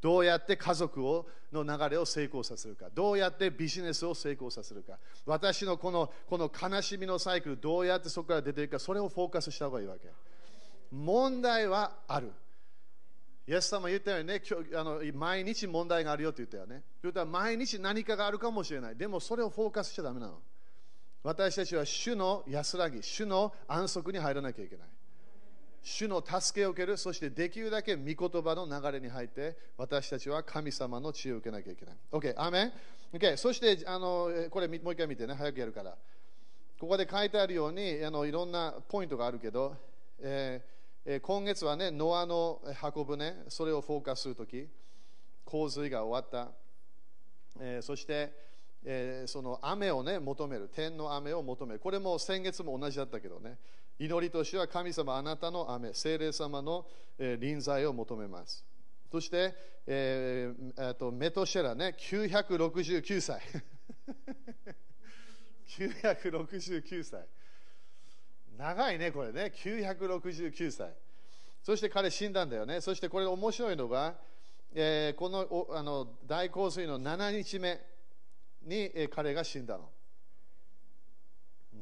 [0.01, 2.87] どうやって家族をの流れを成功させるか。
[2.93, 4.97] どうやってビジネスを成功させるか。
[5.25, 10.09] 私のこのこの悲しみのサイクル、どうやってそこから出ていくか、それをフォーカスした方がいいわけ。
[10.91, 12.31] 問題はある。
[13.47, 16.83] イエス様言ったようにね、今日あの毎日問題があるよって言ったよね。
[17.03, 18.95] 言ったら毎日何かがあるかもしれない。
[18.95, 20.39] でもそれをフォーカスしちゃだめなの。
[21.23, 24.87] 私たちは主の安らぎ、主の安息に入らなきゃいけない。
[25.83, 31.95] 主の助けを受ける、そしてできるだけ御言葉の流れに入って、私たちは神様の知恵を受けなきゃいけない。
[32.11, 32.71] OK、アメン
[33.13, 35.95] ?OK、そしてあのこれもう一回見てね、早くやるから。
[36.79, 39.75] ここで書いてあるようにあのいろんなポイントがあるけど、
[40.19, 42.61] えー、今月はね、ノアの
[42.95, 44.67] 運ぶね、それをフォーカスするとき、
[45.45, 46.51] 洪水が終わった。
[47.59, 48.31] えー、そして、
[48.83, 50.69] えー、その雨をね、求める。
[50.73, 51.79] 天の雨を求める。
[51.79, 53.57] これも先月も同じだったけどね。
[54.01, 56.87] 祈りとしては神様あなたの雨、聖霊様の、
[57.19, 58.65] 臨在を求めます。
[59.11, 59.53] そして、
[59.85, 63.39] えー、とメトシェラね、969歳。
[65.69, 67.27] 969歳。
[68.57, 69.53] 長いね、これね。
[69.55, 70.95] 969歳。
[71.61, 72.81] そして彼死んだんだよね。
[72.81, 74.15] そしてこれ面白いのが、
[74.73, 77.79] えー、このおあの大洪水の7日目
[78.63, 79.91] に、えー、彼が死んだの。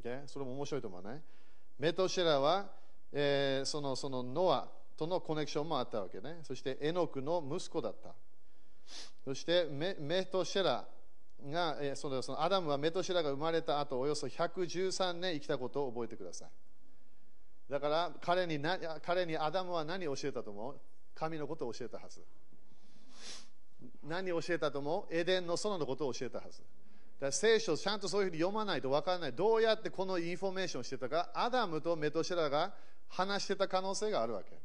[0.01, 0.27] Okay?
[0.27, 1.21] それも面白いと思うね。
[1.79, 2.69] メトシェラは、
[3.11, 4.67] えー、そのそのノア
[4.97, 6.39] とのコネクションもあったわけね。
[6.43, 8.13] そしてエノクの息子だった。
[9.23, 10.85] そしてメメトシェラ
[11.49, 16.49] が、えー、そのそのアダムはメトシェラが生まれた後およそ113年生きたことを覚えてください。
[17.71, 20.75] だから彼にな彼にアダムは何を教えたと思う？
[21.15, 22.21] 神のことを教えたはず。
[24.03, 25.15] 何を教えたと思う？
[25.15, 26.61] エデンの園のことを教えたはず。
[27.19, 29.33] だ聖書をちゃんとそういうふうに読まないと分からない。
[29.33, 32.73] どうやってこのインフォメーションをしてたか、アダムとメトシェラが
[33.09, 34.57] 話してた可能性があるわけ。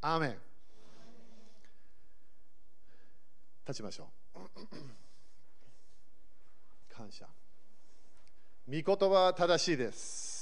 [0.00, 0.38] アーメン。
[3.66, 4.38] 立ちましょう。
[6.94, 7.26] 感謝。
[8.68, 10.33] 御言葉は正しいです。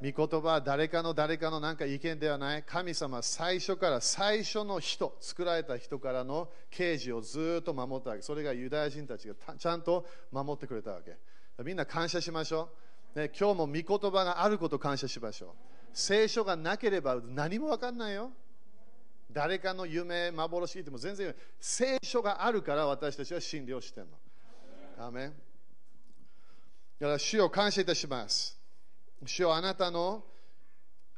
[0.00, 2.62] 御言葉は誰かの誰かの何か意見ではない。
[2.62, 8.22] 神様最初から最初の人作られた人からの啓示をずっと守ったわけ。
[8.22, 11.16] それがユダヤ人たちがちゃんと守ってくれたわけ。
[11.64, 12.70] みんな感謝しましょ
[13.16, 15.50] う、ね、今日も御言葉があること感謝しましょう。
[15.92, 18.30] 聖書がなければ何も分かんないよ。
[19.32, 24.06] 誰かの夢幻聞いても全然聖書があるから私たちは信頼してる
[24.96, 25.06] の。
[25.06, 25.30] アメン。
[27.00, 28.57] だから主を感謝いたします。
[29.24, 30.22] 主よあなたの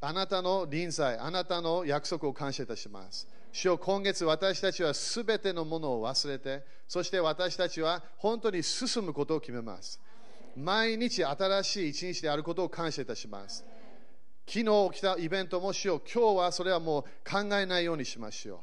[0.03, 3.27] あなたの臨在、あなたの約束を感謝いたします。
[3.51, 9.99] 主よ今月私たちはすべてのものを忘れて、そして私たちは本当に進むことを決めます。
[10.55, 13.63] 毎日新しい一日であることを感謝いたします。
[14.47, 18.59] 昨日起きたイベントも主よ今日はそれはもう考えないようにしましょう。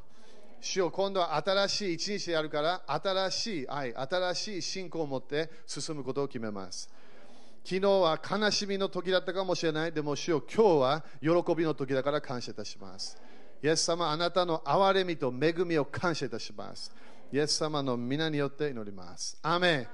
[0.59, 6.89] 主よ今度は新しい一日であるから、新しい愛、新しい信仰を持って進むことを決めます。
[7.69, 9.91] 昨日は悲しみの時だったかもしれない。
[9.91, 13.15] でも主よ今日は喜びの時だから感謝いたします。
[13.61, 16.91] イエス様、あなたの憐れみと恵みを感謝いたします。
[17.31, 19.37] イエス様の皆によって祈ります。
[19.43, 19.87] アメン。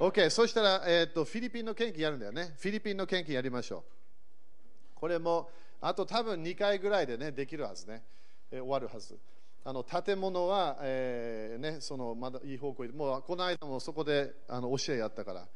[0.00, 2.54] OK、そしたら、えーと、フィリピンの献金やるんだよね。
[2.58, 4.94] フィリピンの献金やりましょう。
[4.94, 5.50] これも、
[5.82, 8.04] あと多分2回ぐらいでね、できるはずね。
[8.50, 9.18] えー、終わるはず。
[9.66, 15.46] あの建物は、えーね、そのまだいい方向に、もうこの間もそこであの教えやったから。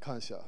[0.00, 0.40] 感謝。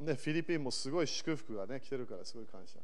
[0.00, 2.78] ね、フィリピンもすごい祝福が、ね、来てるからすごい感謝。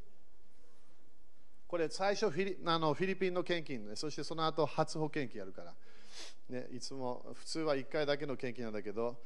[1.66, 5.74] これ最初フィリあのフィリピンの献金、ね、そしてその後初保険金やるから、
[6.50, 9.16] ね、いつも普通は1回だけの献金なんだけど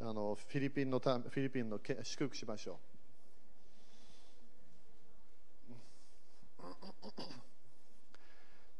[0.00, 2.76] あのフィリピンのたフィリピンの祝福しましょう。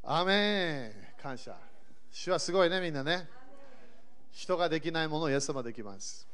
[0.02, 1.56] アメン感謝。
[2.10, 3.26] 主はすごいね、みんなね。
[4.34, 6.26] 人ができないものをイエス様できます。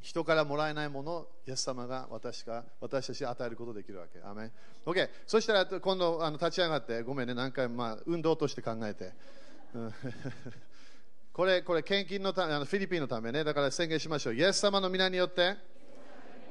[0.00, 4.20] 人からもらえないものをイエス様が私が私たちに与えることができるわけ。
[4.22, 4.52] アメン
[4.86, 5.08] OK。
[5.26, 9.12] そしたら今度あの立ち上がって、ごめんね、何回も、まあ、運動として考えて。
[11.32, 14.34] これ、これ、献金のため、あのフィリピンのためね、だから宣言しましょう。
[14.34, 15.56] イエス様の皆によって、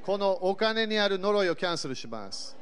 [0.05, 2.57] このお金にある呪いをキャンセルします。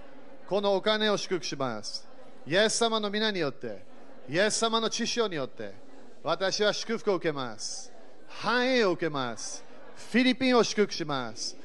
[0.47, 2.07] このお金を祝福します。
[2.45, 3.83] イエス様の皆によって、
[4.29, 5.73] イエス様の知識によって、
[6.24, 7.91] 私は祝福を受けます。
[8.28, 9.63] 繁栄を受けます。
[10.11, 11.57] フィリピンを祝福します。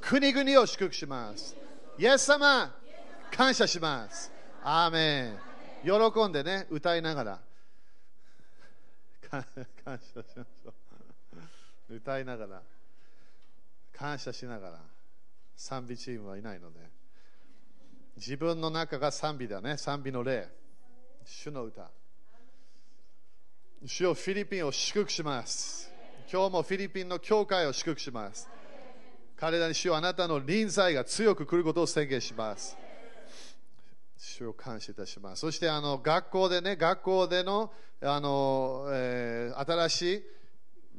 [0.00, 1.54] 国々を祝福します。
[1.96, 2.74] イエス様、
[3.30, 4.32] 感謝します。
[4.64, 5.38] アーメン。
[5.84, 7.40] 喜んでね、歌いながら。
[9.30, 9.44] 感
[9.84, 10.72] 謝しましょ
[11.88, 11.94] う。
[11.94, 12.62] 歌いながら。
[13.96, 14.80] 感謝しながら。
[15.54, 16.80] 賛美チームはいないので。
[18.16, 19.76] 自分の中が賛美だね。
[19.76, 20.48] 賛美の霊。
[21.24, 21.88] 主の歌。
[23.86, 25.90] 主よフィリピンを祝福します。
[26.30, 28.46] 今日もフィリピンの教会を祝福します。
[29.34, 32.76] 彼らに主よあなたの臨在が強く来ることを宣言します。
[34.18, 35.40] 主を感謝いたします。
[35.40, 37.72] そしてあの学校でね、学校での
[38.02, 40.22] あの、えー新しい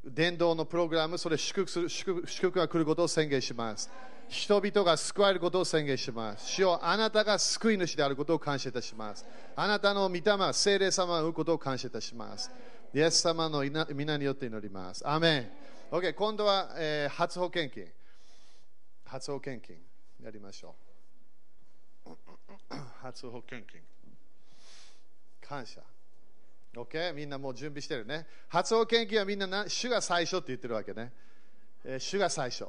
[0.03, 3.91] 伝道のプログラム、それ祝福する祝福が来ることを宣言します。
[4.27, 6.47] 人々が救われることを宣言します。
[6.47, 9.23] 主よあなたが救い主であることを感謝いたします。
[9.55, 10.21] あなたの御霊、
[10.53, 12.49] 聖霊様を生むことを感謝いたします。
[12.93, 13.63] イエス様の
[13.93, 15.07] 皆によって祈ります。
[15.07, 15.95] アーメン。
[15.95, 17.87] OK、今度は、えー初保険金。
[19.05, 19.77] 初保険金
[20.21, 20.75] やりましょ
[22.05, 22.09] う。
[23.01, 23.79] 初保険金。
[25.39, 25.81] 感謝。
[26.75, 27.13] OK?
[27.13, 28.27] みんなもう準備してるね。
[28.49, 31.13] 初保険金はみんなな主が最初って言ってるわけね。
[31.85, 32.65] えー主が最初。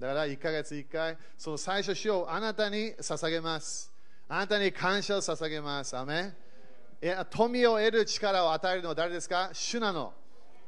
[0.00, 3.92] だから1ヶ月1回、その最初主をあなたに捧げます。
[4.26, 5.96] あなたに感謝を捧げます。
[5.96, 6.36] アメン
[7.30, 9.50] 富を得る力を与えるのは誰ですか？
[9.52, 10.12] 主なの。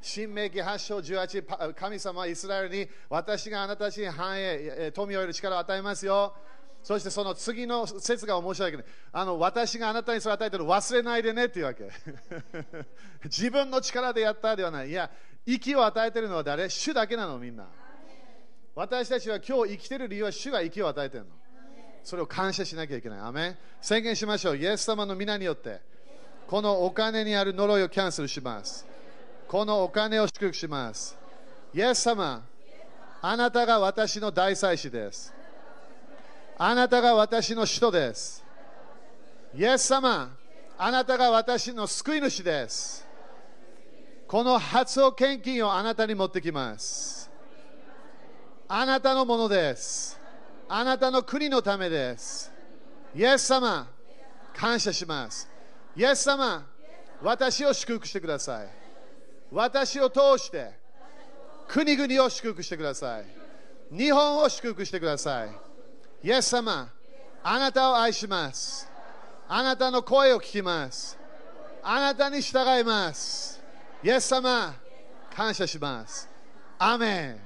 [0.00, 6.34] 新明記8章18、神様はイスラエルに私があなたたちに繁栄、富を得る力を与えますよ。
[6.82, 11.88] そしてその次の説が面白いけど、あの私があなたにそれを与えてる忘れないでねっていうわけ。
[13.24, 14.90] 自分の力でやったではない。
[14.90, 15.08] いや、
[15.46, 16.68] 息を与えてるのは誰？
[16.68, 17.68] 主だけなの、みんな。
[18.74, 21.30] 私たちは今日生きてる理由は主が息を与えてるの。
[22.02, 23.20] それを感謝しなきゃいけない。
[23.20, 24.56] アメン宣言しましょう。
[24.56, 25.80] イエス様の皆によって、
[26.52, 28.84] このお金にある呪いをキャンセルします。
[29.48, 31.16] このお金を祝福します。
[31.72, 32.44] イエス様、
[33.22, 35.32] あなたが私の大祭司です。
[36.58, 38.44] あなたが私の使徒です。
[39.54, 40.28] イエス様、
[40.76, 43.08] あなたが私の救い主です。
[44.28, 47.30] この初保献金をあなたに持ってきます。
[48.68, 50.20] あなたのものです。
[50.68, 52.52] あなたの国のためです。
[53.16, 53.88] イエス様、
[54.54, 55.51] 感謝します。
[55.96, 56.66] イエス様、
[57.22, 58.68] 私を祝福してください。
[59.50, 60.72] 私を通して、
[61.68, 63.24] 国々を祝福してください。
[63.90, 65.50] 日本を祝福してください。
[66.22, 66.90] イエス様、
[67.42, 68.90] あなたを愛します。
[69.48, 71.18] あなたの声を聞きます。
[71.82, 73.60] あなたに従います。
[74.02, 74.74] イエス様、
[75.34, 76.28] 感謝します。
[76.78, 77.40] アメン。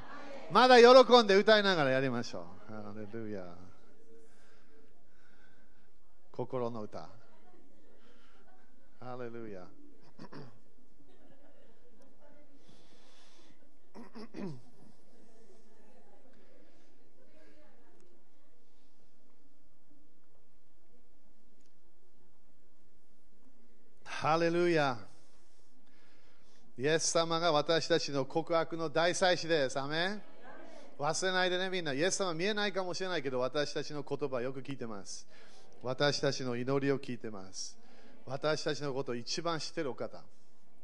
[0.53, 2.73] まだ喜んで歌いながらやりましょう。
[2.73, 3.45] ハレルヤ。
[6.31, 7.09] 心の歌。
[9.07, 9.61] ハレルヤ。
[24.05, 24.99] ハレルヤ。
[26.77, 29.79] イエス様が私たちの告白の大祭司です。
[29.79, 30.23] アメン
[30.99, 31.93] 忘れないでね、みんな。
[31.93, 35.29] イエス様見えないかもしれないけど、私たちの言葉よく聞いてます。
[35.85, 37.86] 私たちの祈りを聞いてます。
[38.27, 40.21] 私たちのことを一番知ってるお方。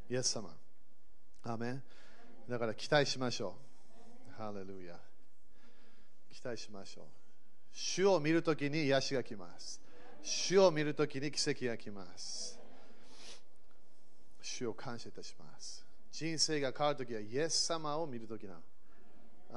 [0.08, 0.50] イエス様。
[1.42, 1.82] アメン
[2.48, 3.56] だから期待しましょ
[4.38, 4.40] う。
[4.40, 4.96] ハレルヤ。
[6.32, 7.04] 期待しましょう。
[7.72, 9.80] 主を見るときに癒しが来ます。
[10.22, 12.58] 主を見るときに奇跡が来ます。
[14.40, 15.84] 主を感謝いたします。
[16.12, 18.60] 人生が変わるときはイエス様を見るときなの。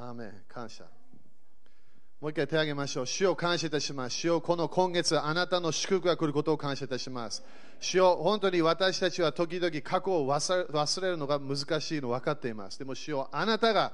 [0.07, 0.85] アーメン感謝。
[2.21, 3.05] もう一回手を挙げましょう。
[3.05, 4.15] 主を感謝いたします。
[4.15, 7.43] 主をこの今月あなたの祝福が来ることを感謝いたします。
[7.81, 12.79] 主を本当に私たちは時々過去を忘れるのが難しいの分かっています。
[12.79, 13.91] でも主をあなたが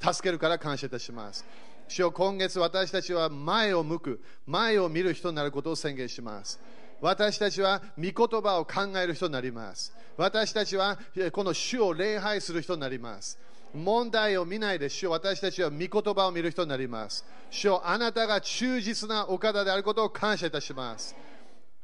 [0.00, 1.44] 助けるから感謝いたします。
[1.86, 6.58] 主を今月私たちは前を向く、前を見る人になることを宣言します。
[7.02, 9.94] 私たちは御言葉を考える人になります。
[10.16, 10.98] 私たちは
[11.32, 13.38] この主を礼拝する人になります。
[13.74, 17.24] 問題を見ないで主よ私たちは御言葉を見る人になります。
[17.50, 21.14] 主よあなたが忠実なお方であることを感謝いたします。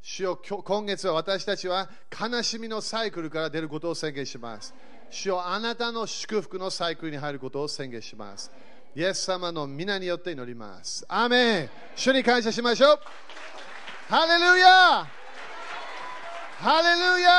[0.01, 4.73] 主よ今今月は私たちは悲しみのサイクルから出ることを宣言します。
[5.09, 8.51] 主よあなたの祝福のサイクルに入ることを宣言します。
[8.95, 11.05] イエス様の皆によって祈ります。
[11.07, 12.99] アメン主に感謝しましょう。
[14.09, 15.07] ハレルヤ
[16.59, 17.29] ハレルヤ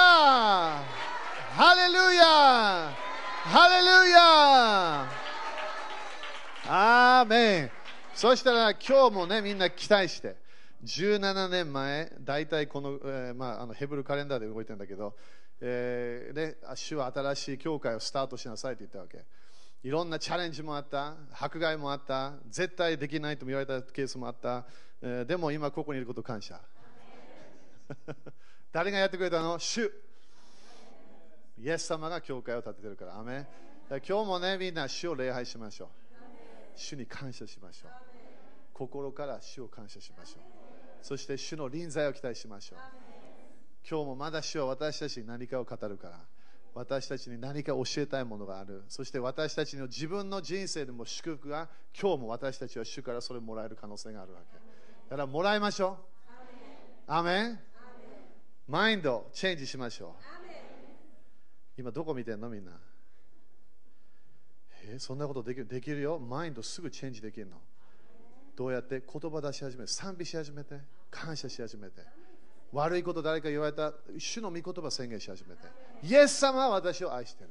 [1.57, 3.08] ハレルヤ
[3.45, 5.09] ハレルヤ
[6.66, 7.70] アーメン
[8.14, 10.36] そしたら今日もねみんな期待して。
[10.84, 15.16] 17年前大体この,、えーまあ、あのヘブルカレンダーで動いてるんだけど、
[15.61, 19.24] えーね、主は新しい教会をスタートしなさいって言ったわけ。
[19.82, 21.16] いろんなチャレンジもあった。
[21.32, 22.34] 迫害もあった。
[22.49, 24.66] 絶対できないとも言われたケースもあった、
[25.03, 26.61] えーでも今ここにいること感謝。
[28.70, 29.59] 誰がやってくれたの？
[29.59, 30.08] 主。
[31.61, 33.19] イエス様が教会を建ててるから。
[33.19, 33.47] アメン。
[33.89, 35.89] 今日もねみんな主を礼拝しましょう。
[36.77, 37.91] 主に感謝しましょう。
[38.73, 40.43] 心から主を感謝しましょう。
[41.03, 42.79] そして主の臨在を期待しましょう。
[43.89, 46.21] 今日もまだ主は私たちに何かを語るから。
[46.75, 48.85] 私たちに何か教えたいものがある。
[48.89, 54.47] そして私たちの自分の人生でも祝福が今日も私たちは主からそれをもらえる可能性があるわけ。
[55.11, 55.97] だからもらいましょ
[57.09, 57.13] う。
[57.13, 57.59] アメン。
[58.69, 60.38] マインドチェンジしましょう。
[61.79, 62.72] 今どこ見てんのみんな？
[64.91, 66.18] えーそんなことできるできるよ？
[66.18, 67.57] マインドすぐチェンジできるの？
[68.57, 69.01] どうやって？
[69.01, 70.74] 言葉出し始めて、賛美し始めて、
[71.09, 72.03] 感謝し始めて。
[72.72, 73.93] 悪いこと誰か言われた？
[74.18, 75.68] 主の御言葉宣言し始めて。
[76.03, 77.51] イエス様は私を愛してる。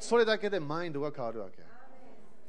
[0.00, 1.58] それだけでマインドが変わるわけ。
[1.58, 1.62] で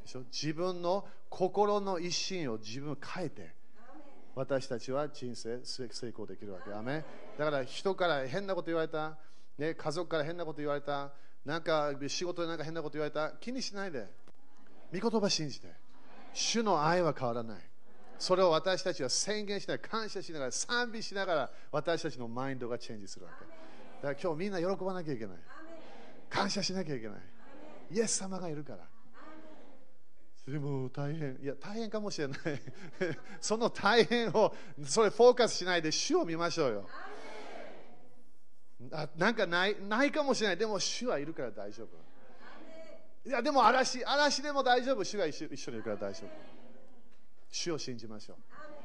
[0.06, 0.22] しょ？
[0.32, 3.54] 自分の心の一心を自分を変えて
[4.36, 6.72] 私たちは人生成功できるわけ。
[6.72, 7.04] アだ
[7.52, 9.18] から人から変なこと言われた、
[9.60, 11.12] ね、家族から変なこと言われた
[11.46, 14.08] なんか仕事でなんか変なこと言われた気にしないで
[14.94, 15.68] 御言葉信じて
[16.34, 17.70] 主の愛は変わらない
[18.20, 23.46] それを私たちは宣言しながら、感謝しながら、賛美しながら、私たちのマインドがチェンジするわけ。
[23.46, 25.38] だから今日みんな喜ばなきゃいけない。
[26.30, 27.18] 感謝しなきゃいけない。
[27.92, 28.80] イエス様がいるから。
[30.52, 31.40] でも大変。
[31.42, 32.40] いや、大変かもしれない。
[33.40, 34.54] その大変を、
[34.84, 36.90] それフォーカスしないで、主を見ましょうよ。
[38.92, 40.58] あなんかないないかもしれない。
[40.58, 43.30] でも主はいるから大丈夫。
[43.30, 45.04] いや、でも嵐、嵐でも大丈夫。
[45.04, 46.30] 主が一緒一緒にいるから大丈夫。
[47.52, 48.38] 主を信じましょう。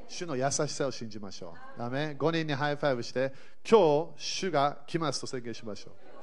[0.09, 1.78] 主の優しさを信じましょう。
[1.79, 2.28] アーメ ン?
[2.28, 3.32] 5 人に high five して、
[3.68, 6.14] 今日、主が来ますと宣言しましょう。